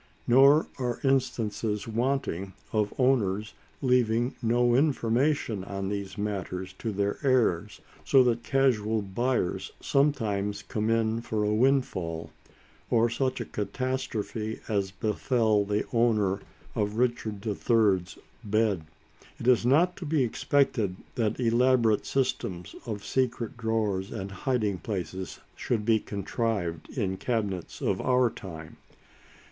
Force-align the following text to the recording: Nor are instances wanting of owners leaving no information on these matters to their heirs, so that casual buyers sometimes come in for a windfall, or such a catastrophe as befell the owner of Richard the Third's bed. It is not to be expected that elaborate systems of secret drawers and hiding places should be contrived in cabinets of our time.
Nor 0.25 0.65
are 0.79 0.99
instances 1.03 1.87
wanting 1.87 2.53
of 2.73 2.91
owners 2.99 3.53
leaving 3.83 4.33
no 4.41 4.73
information 4.73 5.63
on 5.63 5.89
these 5.89 6.17
matters 6.17 6.73
to 6.79 6.91
their 6.91 7.19
heirs, 7.21 7.81
so 8.03 8.23
that 8.23 8.41
casual 8.41 9.03
buyers 9.03 9.71
sometimes 9.79 10.63
come 10.63 10.89
in 10.89 11.21
for 11.21 11.43
a 11.43 11.53
windfall, 11.53 12.31
or 12.89 13.11
such 13.11 13.39
a 13.39 13.45
catastrophe 13.45 14.59
as 14.67 14.89
befell 14.89 15.65
the 15.65 15.85
owner 15.93 16.39
of 16.73 16.95
Richard 16.97 17.43
the 17.43 17.53
Third's 17.53 18.17
bed. 18.43 18.85
It 19.39 19.47
is 19.47 19.67
not 19.67 19.95
to 19.97 20.05
be 20.07 20.23
expected 20.23 20.95
that 21.13 21.39
elaborate 21.39 22.07
systems 22.07 22.73
of 22.87 23.05
secret 23.05 23.55
drawers 23.55 24.11
and 24.11 24.31
hiding 24.31 24.79
places 24.79 25.39
should 25.55 25.85
be 25.85 25.99
contrived 25.99 26.89
in 26.89 27.17
cabinets 27.17 27.81
of 27.83 28.01
our 28.01 28.31
time. 28.31 28.77